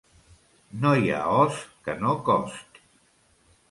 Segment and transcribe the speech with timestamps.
[0.85, 2.85] No hi ha os que no cost.